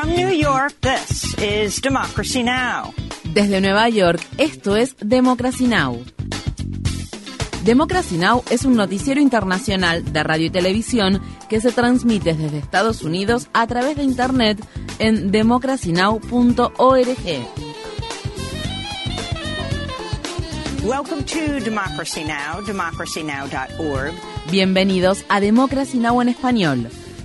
[0.00, 2.94] From New York, this is Democracy Now!
[3.34, 6.02] Desde Nueva York, esto es Democracy Now!
[7.64, 8.42] Democracy Now!
[8.50, 13.66] es un noticiero internacional de radio y televisión que se transmite desde Estados Unidos a
[13.66, 14.64] través de Internet
[15.00, 16.24] en democracynow.org.
[20.82, 24.14] Welcome to Democracy Now!, democracynow.org.
[24.50, 26.22] Bienvenidos a Democracy Now!
[26.22, 26.88] en español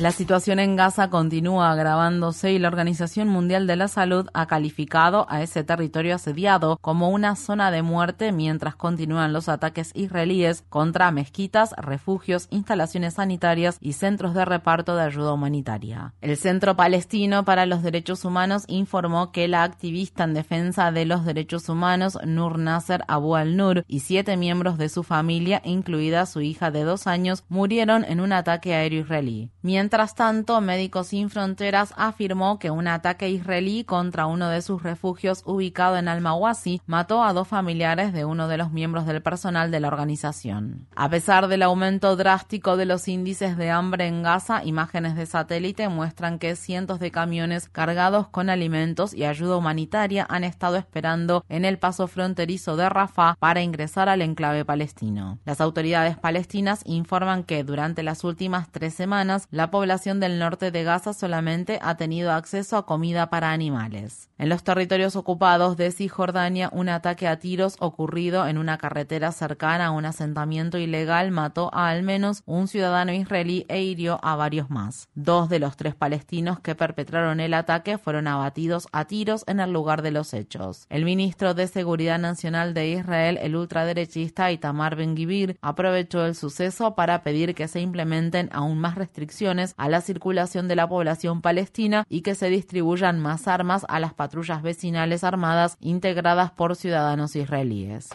[0.00, 5.26] La situación en Gaza continúa agravándose y la Organización Mundial de la Salud ha calificado
[5.28, 11.10] a ese territorio asediado como una zona de muerte mientras continúan los ataques israelíes contra
[11.10, 16.14] mezquitas, refugios, instalaciones sanitarias y centros de reparto de ayuda humanitaria.
[16.22, 21.26] El Centro Palestino para los Derechos Humanos informó que la activista en defensa de los
[21.26, 26.70] derechos humanos Nur Nasser Abu al-Nur y siete miembros de su familia, incluida su hija
[26.70, 29.50] de dos años, murieron en un ataque aéreo israelí.
[29.90, 35.96] Tanto, Médicos Sin Fronteras afirmó que un ataque israelí contra uno de sus refugios ubicado
[35.96, 39.88] en Al-Mawasi mató a dos familiares de uno de los miembros del personal de la
[39.88, 40.86] organización.
[40.94, 45.88] A pesar del aumento drástico de los índices de hambre en Gaza, imágenes de satélite
[45.88, 51.64] muestran que cientos de camiones cargados con alimentos y ayuda humanitaria han estado esperando en
[51.64, 55.38] el paso fronterizo de Rafah para ingresar al enclave palestino.
[55.44, 60.70] Las autoridades palestinas informan que durante las últimas tres semanas la población población del norte
[60.70, 64.28] de Gaza solamente ha tenido acceso a comida para animales.
[64.36, 69.86] En los territorios ocupados de Cisjordania, un ataque a tiros ocurrido en una carretera cercana
[69.86, 74.68] a un asentamiento ilegal mató a al menos un ciudadano israelí e hirió a varios
[74.68, 75.08] más.
[75.14, 79.72] Dos de los tres palestinos que perpetraron el ataque fueron abatidos a tiros en el
[79.72, 80.84] lugar de los hechos.
[80.90, 87.22] El ministro de Seguridad Nacional de Israel, el ultraderechista Itamar Ben-Gvir, aprovechó el suceso para
[87.22, 92.22] pedir que se implementen aún más restricciones a la circulación de la población palestina y
[92.22, 98.08] que se distribuyan más armas a las patrullas vecinales armadas integradas por ciudadanos israelíes.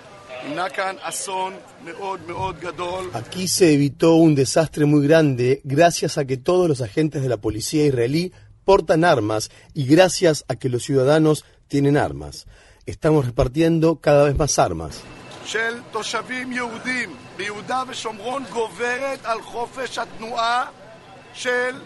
[3.13, 7.37] Aquí se evitó un desastre muy grande gracias a que todos los agentes de la
[7.37, 8.31] policía israelí
[8.63, 12.47] portan armas y gracias a que los ciudadanos tienen armas.
[12.85, 15.01] Estamos repartiendo cada vez más armas.
[21.35, 21.81] של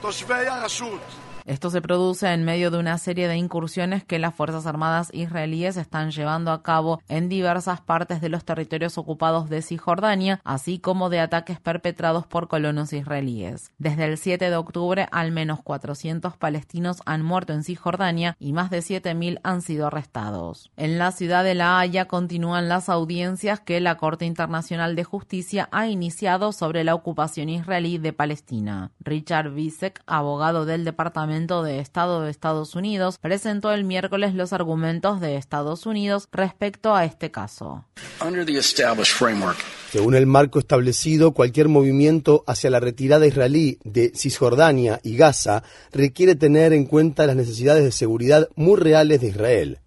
[0.00, 1.00] תושבי הרשות.
[1.46, 5.76] Esto se produce en medio de una serie de incursiones que las Fuerzas Armadas israelíes
[5.76, 11.10] están llevando a cabo en diversas partes de los territorios ocupados de Cisjordania, así como
[11.10, 13.72] de ataques perpetrados por colonos israelíes.
[13.76, 18.70] Desde el 7 de octubre, al menos 400 palestinos han muerto en Cisjordania y más
[18.70, 20.70] de 7.000 han sido arrestados.
[20.78, 25.68] En la ciudad de La Haya continúan las audiencias que la Corte Internacional de Justicia
[25.72, 28.92] ha iniciado sobre la ocupación israelí de Palestina.
[28.98, 35.20] Richard Bisek, abogado del Departamento de Estado de Estados Unidos presentó el miércoles los argumentos
[35.20, 37.84] de Estados Unidos respecto a este caso.
[39.90, 46.36] Según el marco establecido, cualquier movimiento hacia la retirada israelí de Cisjordania y Gaza requiere
[46.36, 49.80] tener en cuenta las necesidades de seguridad muy reales de Israel.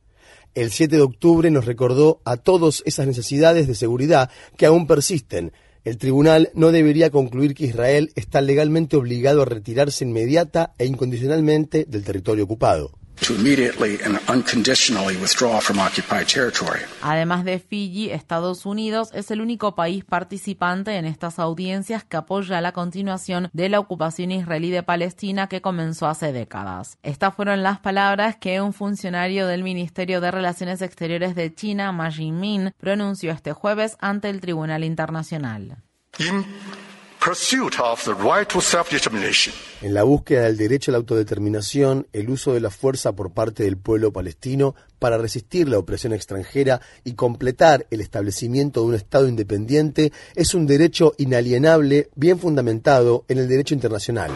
[0.54, 5.54] El 7 de octubre nos recordó a todos esas necesidades de seguridad que aún persisten
[5.88, 11.86] el tribunal no debería concluir que Israel está legalmente obligado a retirarse inmediata e incondicionalmente
[11.88, 12.92] del territorio ocupado.
[17.02, 22.62] Además de Fiji, Estados Unidos es el único país participante en estas audiencias que apoya
[22.62, 26.98] la continuación de la ocupación israelí de Palestina que comenzó hace décadas.
[27.04, 32.12] Estas fueron las palabras que un funcionario del Ministerio de Relaciones Exteriores de China, Ma
[32.12, 35.78] Jinmin, pronunció este jueves ante el Tribunal Internacional.
[39.82, 43.64] En la búsqueda del derecho a la autodeterminación, el uso de la fuerza por parte
[43.64, 49.28] del pueblo palestino para resistir la opresión extranjera y completar el establecimiento de un Estado
[49.28, 54.32] independiente es un derecho inalienable, bien fundamentado en el derecho internacional.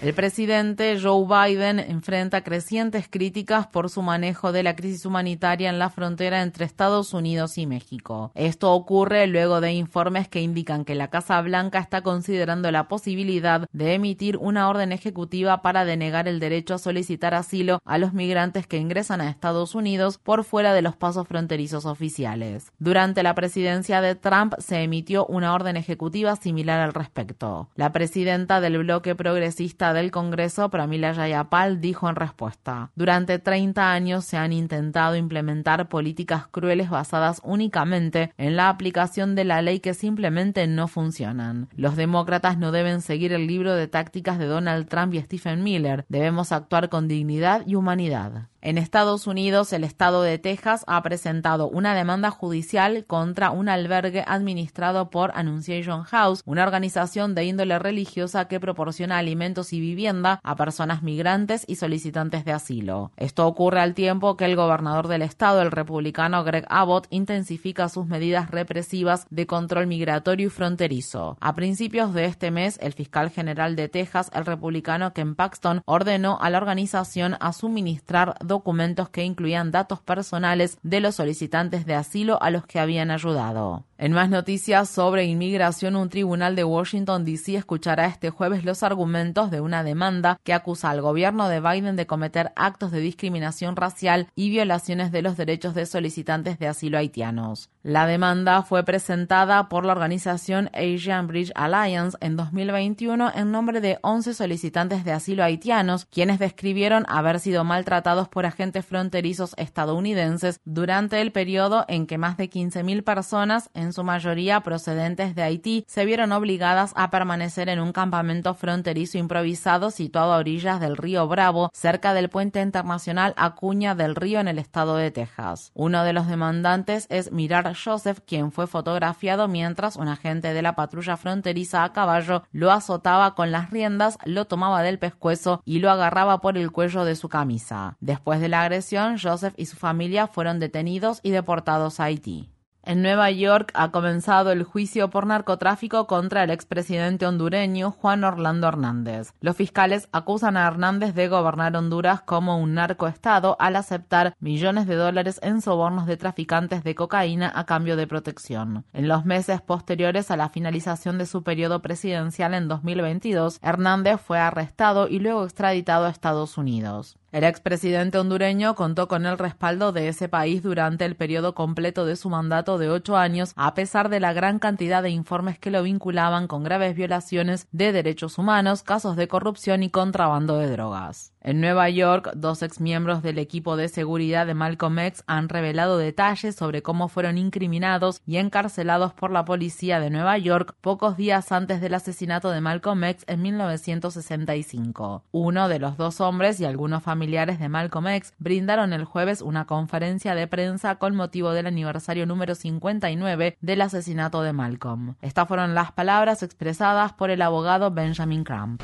[0.00, 5.78] El presidente Joe Biden enfrenta crecientes críticas por su manejo de la crisis humanitaria en
[5.78, 8.32] la frontera entre Estados Unidos y México.
[8.34, 13.68] Esto ocurre luego de informes que indican que la Casa Blanca está considerando la posibilidad
[13.74, 18.66] de emitir una orden ejecutiva para denegar el derecho a solicitar asilo a los migrantes
[18.66, 22.72] que ingresan a Estados Unidos por fuera de los pasos fronterizos oficiales.
[22.78, 27.68] Durante la presidencia de Trump se emitió una orden ejecutiva similar al respecto.
[27.74, 34.24] La presidenta del bloque progresista del Congreso, Pramila Jayapal, dijo en respuesta, durante 30 años
[34.24, 39.94] se han intentado implementar políticas crueles basadas únicamente en la aplicación de la ley que
[39.94, 41.68] simplemente no funcionan.
[41.76, 46.04] Los demócratas no deben seguir el libro de tácticas de Donald Trump y Stephen Miller.
[46.08, 48.48] Debemos actuar con dignidad y humanidad.
[48.62, 54.22] En Estados Unidos, el estado de Texas ha presentado una demanda judicial contra un albergue
[54.26, 60.56] administrado por Annunciation House, una organización de índole religiosa que proporciona alimentos y vivienda a
[60.56, 63.12] personas migrantes y solicitantes de asilo.
[63.16, 68.04] Esto ocurre al tiempo que el gobernador del estado, el republicano Greg Abbott, intensifica sus
[68.08, 71.38] medidas represivas de control migratorio y fronterizo.
[71.40, 76.38] A principios de este mes, el fiscal general de Texas, el republicano Ken Paxton, ordenó
[76.42, 82.42] a la organización a suministrar documentos que incluían datos personales de los solicitantes de asilo
[82.42, 83.84] a los que habían ayudado.
[83.96, 87.56] En más noticias sobre inmigración, un tribunal de Washington, D.C.
[87.56, 92.06] escuchará este jueves los argumentos de una demanda que acusa al gobierno de Biden de
[92.06, 97.68] cometer actos de discriminación racial y violaciones de los derechos de solicitantes de asilo haitianos.
[97.82, 103.98] La demanda fue presentada por la organización Asian Bridge Alliance en 2021 en nombre de
[104.02, 111.20] 11 solicitantes de asilo haitianos, quienes describieron haber sido maltratados por agentes fronterizos estadounidenses durante
[111.20, 116.04] el periodo en que más de 15.000 personas en su mayoría procedentes de Haití, se
[116.04, 121.70] vieron obligadas a permanecer en un campamento fronterizo improvisado situado a orillas del río Bravo,
[121.72, 125.72] cerca del puente internacional Acuña del Río en el estado de Texas.
[125.74, 130.74] Uno de los demandantes es Mirar Joseph, quien fue fotografiado mientras un agente de la
[130.74, 135.90] patrulla fronteriza a caballo lo azotaba con las riendas, lo tomaba del pescuezo y lo
[135.90, 137.96] agarraba por el cuello de su camisa.
[138.00, 142.50] Después de la agresión, Joseph y su familia fueron detenidos y deportados a Haití.
[142.82, 148.68] En Nueva York ha comenzado el juicio por narcotráfico contra el expresidente hondureño Juan Orlando
[148.68, 149.34] Hernández.
[149.40, 154.94] Los fiscales acusan a Hernández de gobernar Honduras como un narcoestado al aceptar millones de
[154.94, 158.86] dólares en sobornos de traficantes de cocaína a cambio de protección.
[158.94, 164.38] En los meses posteriores a la finalización de su periodo presidencial en 2022, Hernández fue
[164.38, 167.19] arrestado y luego extraditado a Estados Unidos.
[167.32, 172.16] El expresidente hondureño contó con el respaldo de ese país durante el periodo completo de
[172.16, 175.84] su mandato de ocho años, a pesar de la gran cantidad de informes que lo
[175.84, 181.32] vinculaban con graves violaciones de derechos humanos, casos de corrupción y contrabando de drogas.
[181.42, 186.54] En Nueva York, dos exmiembros del equipo de seguridad de Malcolm X han revelado detalles
[186.54, 191.80] sobre cómo fueron incriminados y encarcelados por la policía de Nueva York pocos días antes
[191.80, 195.24] del asesinato de Malcolm X en 1965.
[195.32, 199.64] Uno de los dos hombres y algunos familiares de Malcolm X brindaron el jueves una
[199.64, 205.14] conferencia de prensa con motivo del aniversario número 59 del asesinato de Malcolm.
[205.22, 208.82] Estas fueron las palabras expresadas por el abogado Benjamin Crump.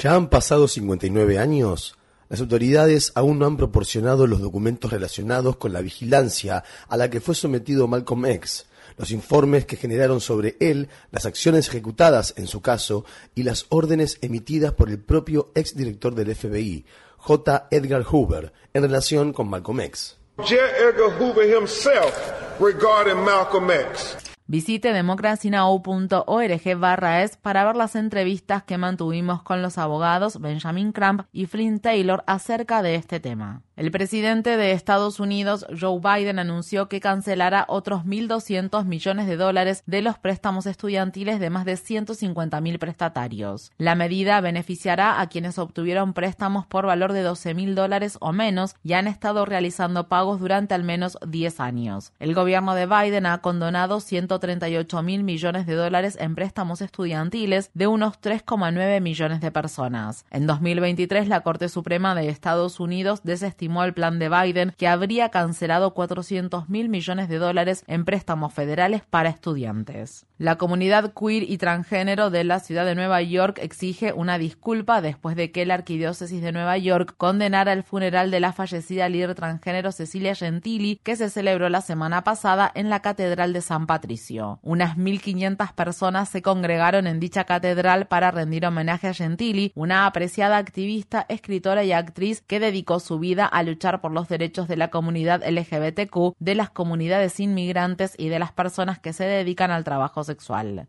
[0.00, 1.96] Ya han pasado 59 años.
[2.28, 7.20] Las autoridades aún no han proporcionado los documentos relacionados con la vigilancia a la que
[7.20, 12.62] fue sometido Malcolm X, los informes que generaron sobre él, las acciones ejecutadas en su
[12.62, 16.86] caso y las órdenes emitidas por el propio exdirector del FBI,
[17.18, 17.68] J.
[17.70, 20.16] Edgar Hoover, en relación con Malcolm X.
[20.38, 20.54] J.
[20.54, 22.14] Edgar Hoover himself
[22.58, 24.31] regarding Malcolm X.
[24.46, 31.22] Visite democracynow.org barra es para ver las entrevistas que mantuvimos con los abogados Benjamin Crump
[31.32, 33.62] y Flynn Taylor acerca de este tema.
[33.82, 39.82] El presidente de Estados Unidos, Joe Biden, anunció que cancelará otros 1.200 millones de dólares
[39.86, 43.72] de los préstamos estudiantiles de más de 150.000 prestatarios.
[43.78, 48.92] La medida beneficiará a quienes obtuvieron préstamos por valor de 12.000 dólares o menos y
[48.92, 52.12] han estado realizando pagos durante al menos 10 años.
[52.20, 57.88] El gobierno de Biden ha condonado 138 mil millones de dólares en préstamos estudiantiles de
[57.88, 60.24] unos 3,9 millones de personas.
[60.30, 65.30] En 2023, la Corte Suprema de Estados Unidos desestimó el plan de Biden que habría
[65.30, 70.26] cancelado 400 mil millones de dólares en préstamos federales para estudiantes.
[70.42, 75.36] La comunidad queer y transgénero de la ciudad de Nueva York exige una disculpa después
[75.36, 79.92] de que la arquidiócesis de Nueva York condenara el funeral de la fallecida líder transgénero
[79.92, 84.58] Cecilia Gentili que se celebró la semana pasada en la Catedral de San Patricio.
[84.62, 90.56] Unas 1.500 personas se congregaron en dicha catedral para rendir homenaje a Gentili, una apreciada
[90.56, 94.88] activista, escritora y actriz que dedicó su vida a luchar por los derechos de la
[94.88, 100.24] comunidad LGBTQ, de las comunidades inmigrantes y de las personas que se dedican al trabajo
[100.24, 100.31] sexual.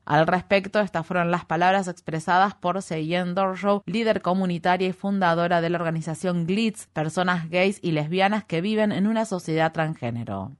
[0.05, 5.69] Al respecto, estas fueron las palabras expresadas por Seyen Dorshow, líder comunitaria y fundadora de
[5.69, 10.51] la organización GLITZ, personas gays y lesbianas que viven en una sociedad transgénero.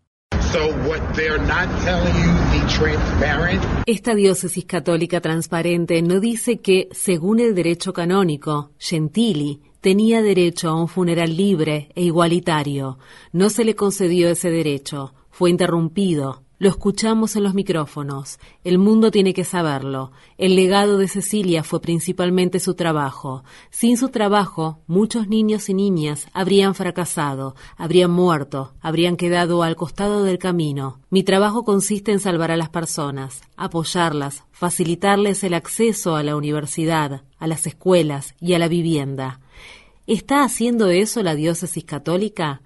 [3.88, 10.80] Esta diócesis católica transparente no dice que, según el derecho canónico, Gentili tenía derecho a
[10.80, 13.00] un funeral libre e igualitario.
[13.32, 15.16] No se le concedió ese derecho.
[15.32, 16.44] Fue interrumpido.
[16.64, 18.40] Lo escuchamos en los micrófonos.
[18.64, 20.14] El mundo tiene que saberlo.
[20.38, 23.44] El legado de Cecilia fue principalmente su trabajo.
[23.70, 30.24] Sin su trabajo, muchos niños y niñas habrían fracasado, habrían muerto, habrían quedado al costado
[30.24, 31.02] del camino.
[31.10, 37.24] Mi trabajo consiste en salvar a las personas, apoyarlas, facilitarles el acceso a la universidad,
[37.40, 39.42] a las escuelas y a la vivienda.
[40.08, 42.62] ¿Está haciendo eso la diócesis católica?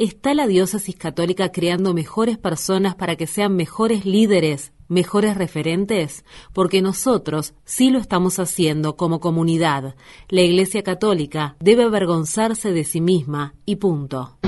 [0.00, 6.24] ¿Está la diócesis católica creando mejores personas para que sean mejores líderes, mejores referentes?
[6.52, 9.96] Porque nosotros sí lo estamos haciendo como comunidad.
[10.28, 14.38] La Iglesia Católica debe avergonzarse de sí misma y punto.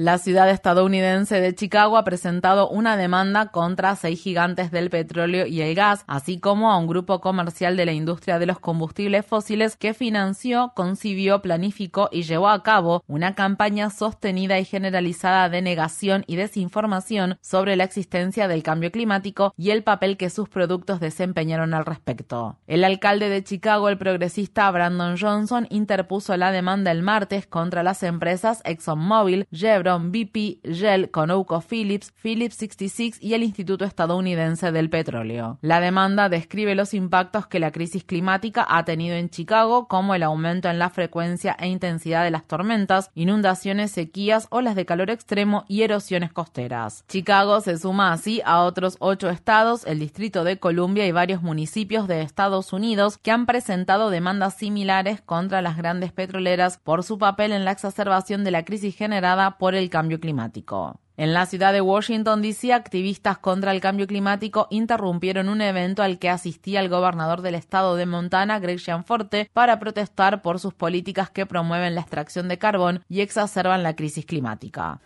[0.00, 5.60] La ciudad estadounidense de Chicago ha presentado una demanda contra seis gigantes del petróleo y
[5.60, 9.74] el gas, así como a un grupo comercial de la industria de los combustibles fósiles
[9.74, 16.22] que financió, concibió, planificó y llevó a cabo una campaña sostenida y generalizada de negación
[16.28, 21.74] y desinformación sobre la existencia del cambio climático y el papel que sus productos desempeñaron
[21.74, 22.56] al respecto.
[22.68, 28.04] El alcalde de Chicago, el progresista Brandon Johnson, interpuso la demanda el martes contra las
[28.04, 35.58] empresas ExxonMobil, Chevron, BP, Shell, ConocoPhillips, Phillips 66 y el Instituto Estadounidense del Petróleo.
[35.62, 40.22] La demanda describe los impactos que la crisis climática ha tenido en Chicago, como el
[40.22, 45.64] aumento en la frecuencia e intensidad de las tormentas, inundaciones, sequías, olas de calor extremo
[45.68, 47.04] y erosiones costeras.
[47.08, 52.08] Chicago se suma así a otros ocho estados, el Distrito de Columbia y varios municipios
[52.08, 57.52] de Estados Unidos que han presentado demandas similares contra las grandes petroleras por su papel
[57.52, 60.98] en la exacerbación de la crisis generada por el cambio climático.
[61.18, 66.20] En la ciudad de Washington, D.C., activistas contra el cambio climático interrumpieron un evento al
[66.20, 71.28] que asistía el gobernador del estado de Montana, Greg Gianforte, para protestar por sus políticas
[71.28, 75.00] que promueven la extracción de carbón y exacerban la crisis climática.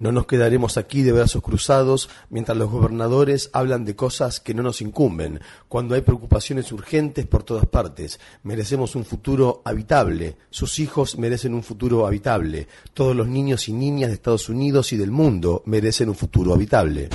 [0.00, 4.62] No nos quedaremos aquí de brazos cruzados mientras los gobernadores hablan de cosas que no
[4.62, 8.20] nos incumben, cuando hay preocupaciones urgentes por todas partes.
[8.44, 12.27] Merecemos un futuro habitable, sus hijos merecen un futuro habitable,
[12.94, 17.08] todos los niños y niñas de Estados Unidos y del mundo merecen un futuro habitable.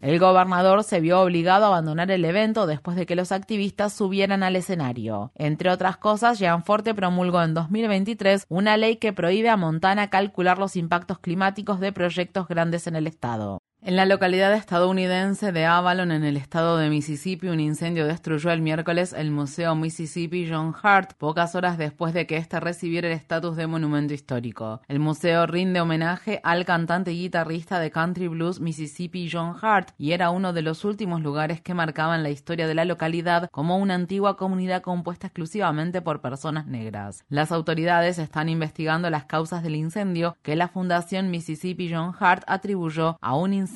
[0.00, 4.42] El gobernador se vio obligado a abandonar el evento después de que los activistas subieran
[4.42, 5.32] al escenario.
[5.34, 10.76] Entre otras cosas, Gianforte promulgó en 2023 una ley que prohíbe a Montana calcular los
[10.76, 13.62] impactos climáticos de proyectos grandes en el estado.
[13.86, 18.60] En la localidad estadounidense de Avalon, en el estado de Mississippi, un incendio destruyó el
[18.60, 23.54] miércoles el Museo Mississippi John Hart, pocas horas después de que éste recibiera el estatus
[23.54, 24.80] de monumento histórico.
[24.88, 30.10] El museo rinde homenaje al cantante y guitarrista de country blues Mississippi John Hart y
[30.10, 33.94] era uno de los últimos lugares que marcaban la historia de la localidad como una
[33.94, 37.24] antigua comunidad compuesta exclusivamente por personas negras.
[37.28, 43.16] Las autoridades están investigando las causas del incendio que la Fundación Mississippi John Hart atribuyó
[43.20, 43.75] a un incendio